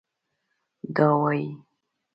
دا 0.95 1.07
وايي 1.21 1.47